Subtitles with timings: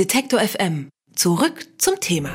[0.00, 0.88] Detektor FM.
[1.14, 2.30] Zurück zum Thema.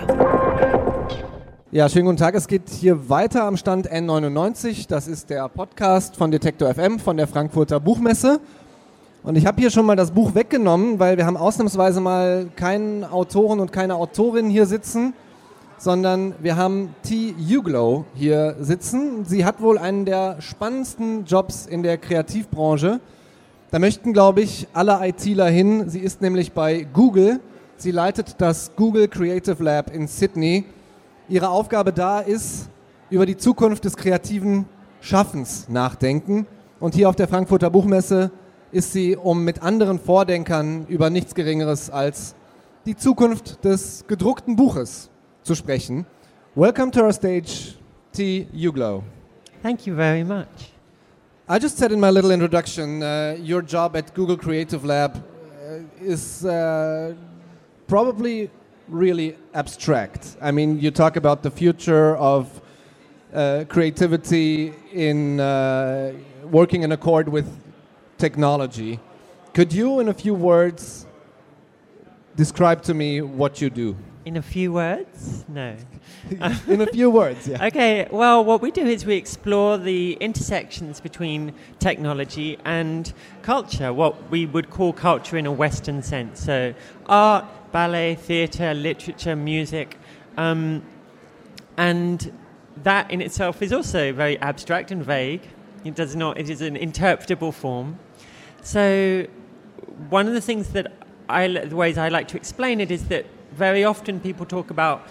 [1.71, 2.35] Ja, schönen guten Tag.
[2.35, 4.87] Es geht hier weiter am Stand N99.
[4.87, 8.39] Das ist der Podcast von Detektor FM von der Frankfurter Buchmesse.
[9.23, 13.03] Und ich habe hier schon mal das Buch weggenommen, weil wir haben ausnahmsweise mal keinen
[13.03, 15.15] Autoren und keine Autorin hier sitzen,
[15.79, 17.33] sondern wir haben T.
[17.33, 19.25] Uglow hier sitzen.
[19.25, 22.99] Sie hat wohl einen der spannendsten Jobs in der Kreativbranche.
[23.71, 25.89] Da möchten, glaube ich, alle ITler hin.
[25.89, 27.39] Sie ist nämlich bei Google.
[27.77, 30.63] Sie leitet das Google Creative Lab in Sydney.
[31.27, 32.69] Ihre Aufgabe da ist,
[33.09, 34.65] über die Zukunft des kreativen
[35.01, 36.47] Schaffens nachdenken.
[36.79, 38.31] Und hier auf der Frankfurter Buchmesse
[38.71, 42.35] ist sie, um mit anderen Vordenkern über nichts Geringeres als
[42.85, 45.09] die Zukunft des gedruckten Buches
[45.43, 46.05] zu sprechen.
[46.55, 47.75] Welcome to our stage,
[48.13, 48.47] T.
[48.53, 49.03] Uglow.
[49.61, 50.71] Thank you very much.
[51.49, 56.03] I just said in my little introduction, uh, your job at Google Creative Lab uh,
[56.03, 57.13] is uh,
[57.87, 58.49] probably
[58.87, 60.37] really abstract.
[60.41, 62.61] I mean, you talk about the future of
[63.33, 67.47] uh, creativity in uh, working in accord with
[68.17, 68.99] technology.
[69.53, 71.05] Could you, in a few words,
[72.35, 73.95] describe to me what you do?
[74.25, 75.45] In a few words?
[75.47, 75.75] No.
[76.67, 77.67] in a few words, yeah.
[77.67, 84.31] Okay, well, what we do is we explore the intersections between technology and culture, what
[84.31, 86.43] we would call culture in a Western sense.
[86.43, 86.73] So,
[87.05, 87.45] art,
[87.75, 89.97] ballet, theatre, literature, music.
[90.37, 90.81] Um,
[91.75, 92.31] and
[92.83, 95.41] that in itself is also very abstract and vague.
[95.83, 97.99] It does not, it is an interpretable form.
[98.61, 99.27] So,
[100.09, 100.93] one of the things that
[101.27, 105.05] I, the ways I like to explain it is that very often people talk about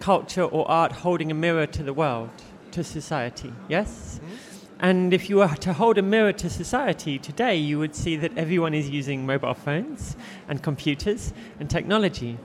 [0.00, 2.30] culture or art holding a mirror to the world,
[2.72, 4.18] to society, yes?
[4.18, 4.45] Mm-hmm.
[4.78, 8.36] And if you were to hold a mirror to society today, you would see that
[8.36, 10.16] everyone is using mobile phones
[10.48, 12.38] and computers and technology.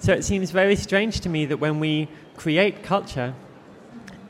[0.00, 3.34] So it seems very strange to me that when we create culture,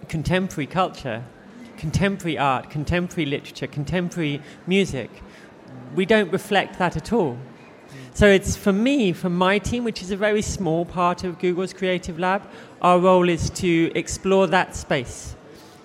[0.08, 1.24] contemporary culture,
[1.78, 5.10] contemporary art, contemporary literature, contemporary music,
[5.94, 7.38] we don't reflect that at all.
[8.12, 11.72] So it's for me, for my team, which is a very small part of Google's
[11.72, 12.42] Creative Lab,
[12.82, 15.36] our role is to explore that space,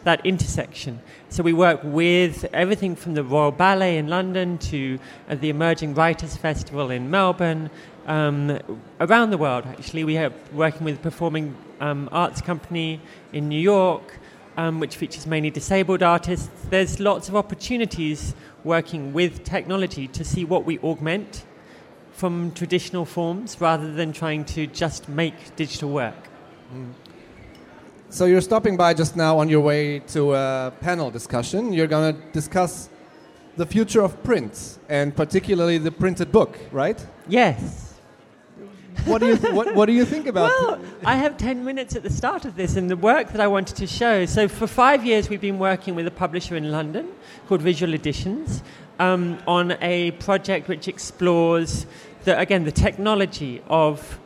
[0.03, 0.99] that intersection.
[1.29, 4.99] So we work with everything from the Royal Ballet in London to
[5.29, 7.69] uh, the Emerging Writers Festival in Melbourne,
[8.05, 8.59] um,
[8.99, 10.03] around the world actually.
[10.03, 14.19] We are working with a performing um, arts company in New York,
[14.57, 16.49] um, which features mainly disabled artists.
[16.69, 21.45] There's lots of opportunities working with technology to see what we augment
[22.11, 26.15] from traditional forms rather than trying to just make digital work.
[26.73, 26.91] Mm.
[28.13, 31.73] So you're stopping by just now on your way to a panel discussion.
[31.73, 32.87] You're going to discuss
[33.57, 37.03] the future of print and particularly the printed book, right?
[37.27, 37.95] Yes.
[39.05, 40.51] What do you th- what, what do you think about?
[40.51, 43.47] Well, I have ten minutes at the start of this and the work that I
[43.47, 44.27] wanted to show.
[44.27, 47.07] So for five years, we've been working with a publisher in London
[47.47, 48.61] called Visual Editions
[48.99, 51.87] um, on a project which explores
[52.25, 54.19] the, again the technology of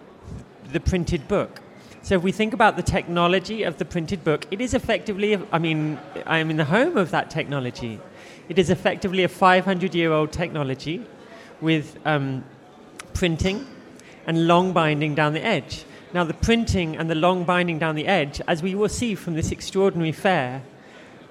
[0.74, 1.62] the printed book.
[2.08, 5.60] So if we think about the technology of the printed book, it is effectively, I
[5.60, 8.00] mean, I am in the home of that technology.
[8.48, 11.06] It is effectively a 500 year old technology
[11.60, 12.46] with um,
[13.14, 13.68] printing
[14.26, 15.84] and long binding down the edge.
[16.14, 19.34] Now, the printing and the long binding down the edge, as we will see from
[19.34, 20.62] this extraordinary fair,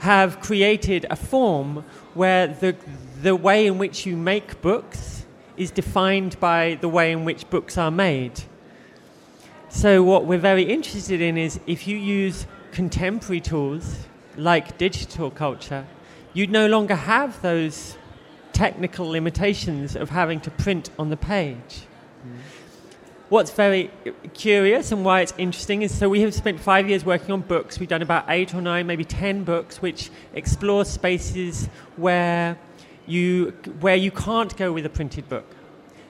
[0.01, 2.77] have created a form where the,
[3.23, 5.25] the way in which you make books
[5.57, 8.43] is defined by the way in which books are made.
[9.77, 14.07] So, what we're very interested in is if you use contemporary tools
[14.39, 15.87] like digital culture,
[16.33, 17.99] you no longer have those
[18.55, 21.83] technical limitations of having to print on the page.
[22.27, 22.39] Mm.
[23.29, 23.91] What's very
[24.33, 27.79] curious and why it's interesting is so we have spent five years working on books.
[27.79, 32.59] We've done about eight or nine, maybe ten books, which explore spaces where
[33.07, 33.51] you,
[33.81, 35.56] where you can't go with a printed book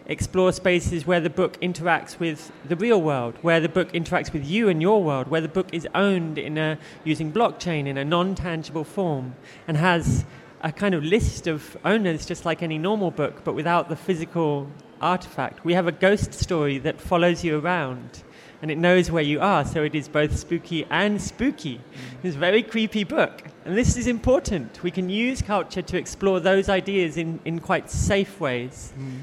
[0.08, 4.46] explore spaces where the book interacts with the real world, where the book interacts with
[4.46, 8.04] you and your world, where the book is owned in a, using blockchain in a
[8.04, 9.34] non tangible form
[9.66, 10.24] and has
[10.62, 14.68] a kind of list of owners just like any normal book, but without the physical
[15.00, 15.64] artifact.
[15.64, 18.22] We have a ghost story that follows you around
[18.62, 21.80] and it knows where you are, so it is both spooky and spooky.
[22.22, 23.44] It's a very creepy book.
[23.64, 24.82] And this is important.
[24.82, 28.94] We can use culture to explore those ideas in, in quite safe ways.
[28.98, 29.20] Mm.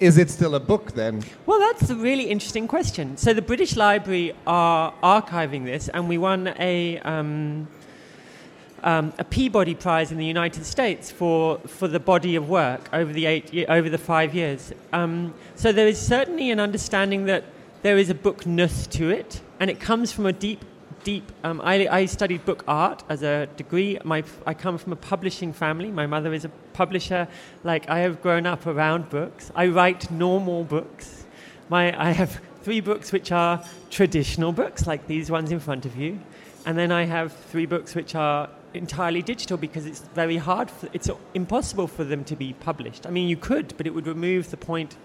[0.00, 1.24] Is it still a book then?
[1.44, 3.16] Well, that's a really interesting question.
[3.16, 7.66] So the British Library are archiving this, and we won a um,
[8.82, 13.12] um, a Peabody Prize in the United States for, for the body of work over
[13.12, 14.72] the, eight, over the five years.
[14.92, 17.44] Um, so there is certainly an understanding that
[17.82, 20.64] there is a bookness to it, and it comes from a deep,
[21.08, 21.32] deep.
[21.42, 23.98] Um, I, I studied book art as a degree.
[24.04, 25.90] My, I come from a publishing family.
[25.90, 27.26] My mother is a publisher.
[27.64, 29.50] Like I have grown up around books.
[29.54, 31.24] I write normal books.
[31.70, 35.96] My, I have three books which are traditional books, like these ones in front of
[35.96, 36.20] you,
[36.66, 40.70] and then I have three books which are entirely digital because it's very hard.
[40.70, 43.06] For, it's impossible for them to be published.
[43.06, 44.98] I mean, you could, but it would remove the point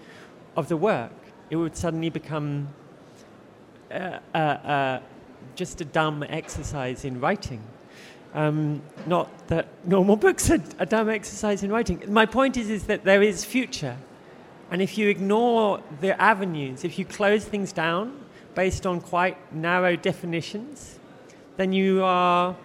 [0.54, 1.16] of the work.
[1.48, 2.68] It would suddenly become
[3.90, 5.00] uh, uh, uh,
[5.54, 7.62] just a dumb exercise in writing.
[8.34, 12.02] Um, not that normal books are a dumb exercise in writing.
[12.08, 13.96] My point is, is that there is future.
[14.70, 18.20] And if you ignore the avenues, if you close things down
[18.54, 20.98] based on quite narrow definitions,
[21.56, 22.56] then you are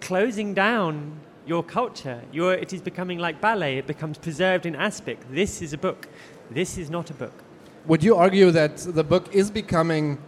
[0.00, 2.20] closing down your culture.
[2.32, 5.24] You're, it is becoming like ballet, it becomes preserved in aspect.
[5.30, 6.08] This is a book,
[6.50, 7.32] this is not a book.
[7.86, 10.18] Would you argue that the book is becoming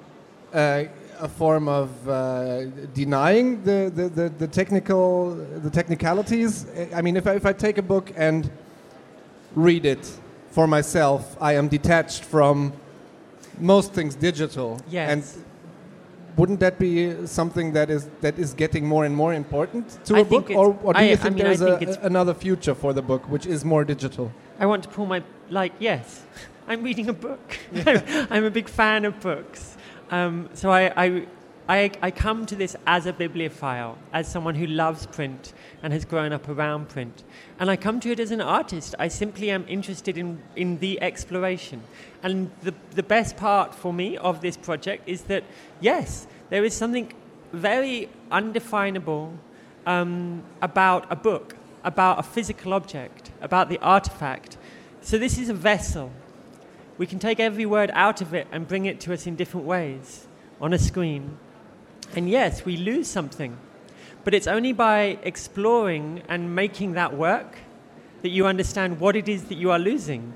[0.52, 0.84] uh,
[1.22, 2.64] a form of uh,
[2.94, 5.34] denying the, the, the, the, technical
[5.66, 6.66] the technicalities?
[6.94, 8.50] I mean, if I, if I take a book and
[9.54, 10.04] read it
[10.50, 12.72] for myself, I am detached from
[13.58, 14.80] most things digital.
[14.90, 15.10] Yes.
[15.10, 15.44] And
[16.36, 20.20] wouldn't that be something that is that is getting more and more important to I
[20.20, 22.92] a book, or, or do I- you I think mean, there's a, another future for
[22.92, 24.32] the book, which is more digital?
[24.58, 26.22] I want to pull my, like, yes,
[26.69, 27.58] I'm reading a book.
[28.30, 29.76] I'm a big fan of books.
[30.12, 31.26] Um, so I, I,
[31.70, 36.04] I, I come to this as a bibliophile, as someone who loves print and has
[36.04, 37.24] grown up around print.
[37.58, 38.94] And I come to it as an artist.
[38.98, 41.82] I simply am interested in, in the exploration.
[42.22, 45.44] And the, the best part for me of this project is that,
[45.80, 47.10] yes, there is something
[47.54, 49.32] very undefinable
[49.86, 54.58] um, about a book, about a physical object, about the artifact.
[55.00, 56.12] So this is a vessel.
[56.98, 59.66] We can take every word out of it and bring it to us in different
[59.66, 60.26] ways
[60.60, 61.38] on a screen.
[62.14, 63.56] And yes, we lose something.
[64.24, 67.58] But it's only by exploring and making that work
[68.22, 70.32] that you understand what it is that you are losing.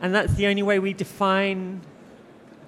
[0.00, 1.82] And that's the only way we define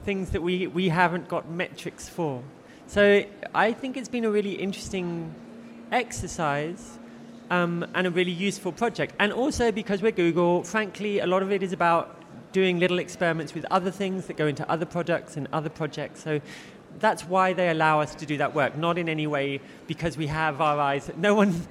[0.05, 2.43] things that we, we haven't got metrics for.
[2.87, 5.35] So I think it's been a really interesting
[5.91, 6.99] exercise
[7.51, 9.15] um, and a really useful project.
[9.19, 12.16] And also because we're Google, frankly, a lot of it is about
[12.57, 16.23] doing little experiments with other things that go into other products and other projects.
[16.25, 16.41] So
[17.01, 20.27] that's why they allow us to do that work, not in any way because we
[20.29, 21.11] have our eyes.
[21.19, 21.67] No one,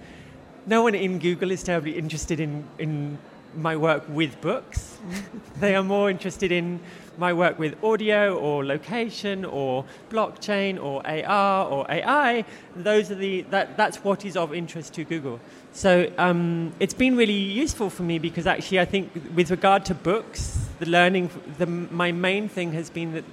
[0.67, 3.17] no one in Google is terribly interested in, in
[3.55, 4.99] my work with books.
[5.59, 6.79] they are more interested in
[7.17, 12.45] my work with audio or location or blockchain or AR or AI.
[12.75, 15.39] Those are the, that, that's what is of interest to Google.
[15.71, 19.95] So um, it's been really useful for me because actually I think with regard to
[19.95, 23.23] books, the learning, the, my main thing has been that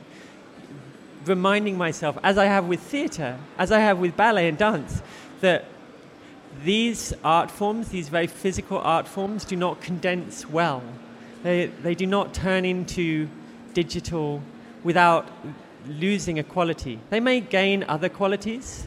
[1.24, 5.02] reminding myself, as I have with theatre, as I have with ballet and dance,
[5.40, 5.64] that
[6.64, 10.82] these art forms, these very physical art forms, do not condense well.
[11.42, 13.28] They, they do not turn into
[13.74, 14.42] digital
[14.84, 15.28] without
[15.86, 17.00] losing a quality.
[17.10, 18.86] They may gain other qualities,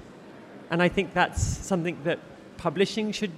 [0.69, 2.19] and I think that's something that
[2.57, 3.31] publishing should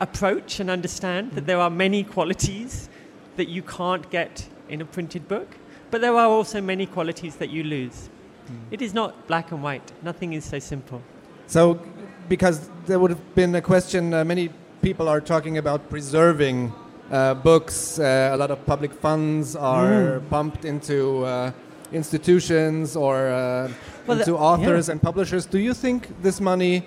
[0.00, 1.46] approach and understand that mm.
[1.46, 2.88] there are many qualities
[3.36, 5.48] that you can't get in a printed book,
[5.90, 8.08] but there are also many qualities that you lose.
[8.70, 11.02] It is not black and white, nothing is so simple.
[11.48, 11.80] So,
[12.28, 14.50] because there would have been a question, uh, many
[14.82, 16.72] people are talking about preserving
[17.10, 17.98] uh, books.
[17.98, 21.50] Uh, a lot of public funds are pumped into uh,
[21.92, 23.68] institutions or uh,
[24.06, 24.92] Well, into the- authors yeah.
[24.92, 25.46] and publishers.
[25.46, 26.84] Do you think this money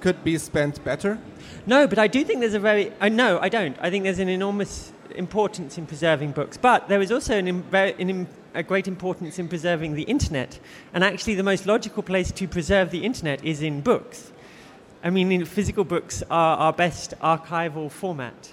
[0.00, 1.18] could be spent better?
[1.66, 2.92] No, but I do think there's a very.
[3.00, 3.76] I no, I don't.
[3.80, 8.26] I think there's an enormous importance in preserving books, but there is also an, an,
[8.54, 10.58] a great importance in preserving the internet.
[10.94, 14.32] And actually, the most logical place to preserve the internet is in books.
[15.02, 18.52] I mean, in physical books are our best archival format.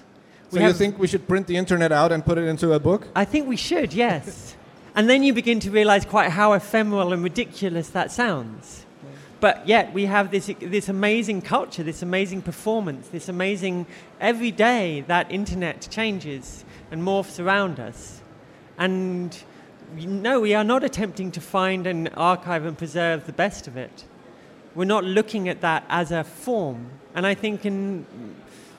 [0.52, 3.08] So you think we should print the internet out and put it into a book?
[3.16, 4.56] I think we should, yes.
[4.94, 8.86] and then you begin to realize quite how ephemeral and ridiculous that sounds.
[9.44, 13.88] But yet we have this, this amazing culture, this amazing performance, this amazing
[14.22, 18.22] every day that internet changes and morphs around us.
[18.78, 19.38] And
[19.98, 24.06] no, we are not attempting to find and archive and preserve the best of it.
[24.76, 26.90] We're not looking at that as a form.
[27.14, 28.06] And I think in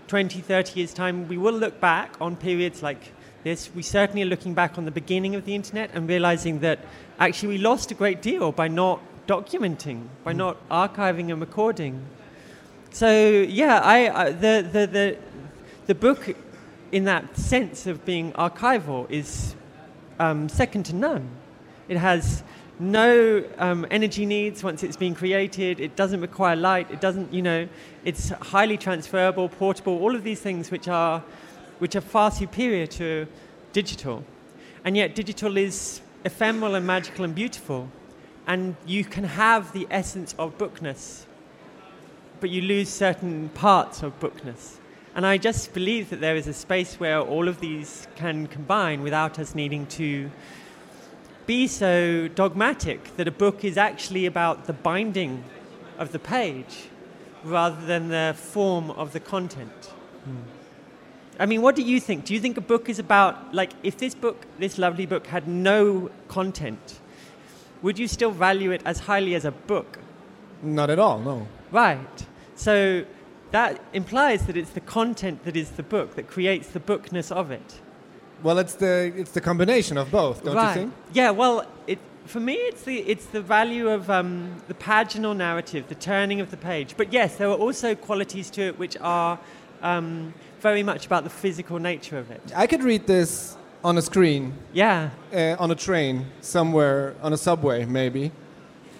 [0.07, 3.69] 20, 30 years' time, we will look back on periods like this.
[3.75, 6.79] We certainly are looking back on the beginning of the internet and realizing that
[7.21, 12.05] actually we lost a great deal by not documenting, by not archiving and recording.
[12.91, 13.11] So
[13.49, 15.19] yeah, I, I the, the the
[15.87, 16.35] the book,
[16.93, 19.55] in that sense of being archival, is
[20.19, 21.29] um, second to none.
[21.89, 22.43] It has
[22.79, 25.81] no um, energy needs once it's been created.
[25.81, 26.91] It doesn't require light.
[26.91, 27.69] It doesn't, you know,
[28.05, 30.01] it's highly transferable, portable.
[30.03, 31.23] All of these things which are,
[31.79, 33.27] which are far superior to
[33.73, 34.25] digital,
[34.85, 37.89] and yet digital is ephemeral and magical and beautiful,
[38.47, 41.27] and you can have the essence of bookness,
[42.41, 44.79] but you lose certain parts of bookness.
[45.15, 49.03] And I just believe that there is a space where all of these can combine
[49.03, 50.31] without us needing to
[51.47, 55.45] be so dogmatic that a book is actually about the binding
[55.99, 56.89] of the page
[57.45, 59.93] rather than the form of the content.
[60.25, 60.37] Hmm.
[61.39, 62.25] I mean, what do you think?
[62.25, 65.49] Do you think a book is about, like, if this book, this lovely book, had
[65.49, 67.01] no content,
[67.85, 69.99] would you still value it as highly as a book?
[70.63, 71.47] Not at all, no.
[71.71, 72.27] Right.
[72.57, 73.05] So
[73.51, 77.51] that implies that it's the content that is the book, that creates the bookness of
[77.51, 77.81] it.
[78.43, 80.69] Well, it's the it's the combination of both, don't right.
[80.69, 80.95] you think?
[81.13, 81.31] Yeah.
[81.31, 85.95] Well, it, for me, it's the it's the value of um, the paginal narrative, the
[85.95, 86.95] turning of the page.
[86.97, 89.39] But yes, there are also qualities to it which are
[89.83, 92.43] um, very much about the physical nature of it.
[92.57, 94.55] I could read this on a screen.
[94.73, 95.11] Yeah.
[95.33, 98.33] Uh, on a train somewhere, on a subway maybe.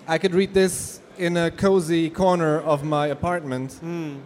[0.07, 3.81] I could read this in a cozy corner of my apartment.
[3.83, 4.21] Mm.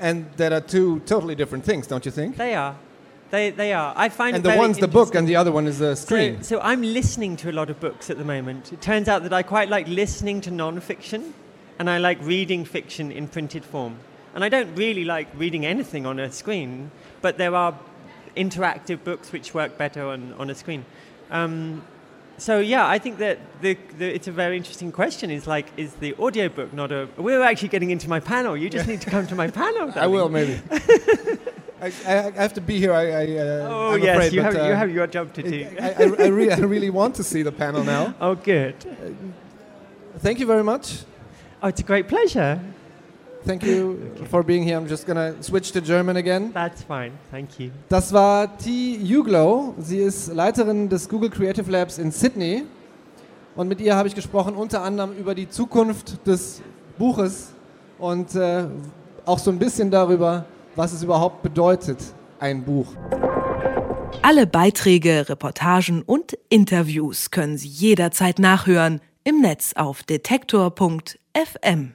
[0.00, 2.36] And that are two totally different things, don't you think?
[2.36, 2.76] They are.
[3.30, 3.94] They, they are.
[3.96, 6.42] I find and the one's the book and the other one is the screen.
[6.42, 8.72] So, so, I'm listening to a lot of books at the moment.
[8.72, 11.32] It turns out that I quite like listening to non-fiction,
[11.78, 13.96] and I like reading fiction in printed form.
[14.34, 16.90] And I don't really like reading anything on a screen,
[17.22, 17.74] but there are
[18.36, 20.84] interactive books which work better on, on a screen.
[21.30, 21.82] Um,
[22.36, 25.30] so yeah, I think that the, the, it's a very interesting question.
[25.30, 27.08] Is like, is the audiobook not a?
[27.16, 28.56] We're actually getting into my panel.
[28.56, 29.92] You just need to come to my panel.
[29.96, 30.60] I will maybe.
[31.80, 32.92] I, I, have to be here.
[32.92, 35.34] I, I uh, oh I'm yes, afraid, you, but, have, uh, you have your job
[35.34, 35.68] to do.
[35.80, 38.14] I, I, I, re I, really want to see the panel now.
[38.20, 38.74] Oh, good.
[38.86, 41.04] Uh, thank you very much.
[41.62, 42.58] Oh, it's a great pleasure.
[43.46, 44.26] Thank you okay.
[44.30, 44.78] for being here.
[44.78, 46.50] I'm just gonna switch to German again.
[46.52, 47.12] That's fine.
[47.30, 47.70] Thank you.
[47.88, 48.98] Das war T.
[49.02, 49.74] Uglow.
[49.78, 52.64] Sie ist Leiterin des Google Creative Labs in Sydney.
[53.54, 56.62] Und mit ihr habe ich gesprochen unter anderem über die Zukunft des
[56.98, 57.52] Buches
[57.98, 58.64] und äh,
[59.24, 61.98] auch so ein bisschen darüber, was es überhaupt bedeutet,
[62.40, 62.86] ein Buch.
[64.22, 71.94] Alle Beiträge, Reportagen und Interviews können Sie jederzeit nachhören im Netz auf detektor.fm.